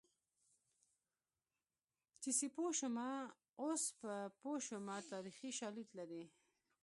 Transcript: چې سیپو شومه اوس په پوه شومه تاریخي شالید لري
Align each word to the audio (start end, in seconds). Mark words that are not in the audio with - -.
چې 2.21 2.29
سیپو 2.39 2.65
شومه 2.77 3.09
اوس 3.63 3.83
په 3.99 4.11
پوه 4.39 4.57
شومه 4.67 4.95
تاریخي 5.11 5.49
شالید 5.59 5.89
لري 5.99 6.23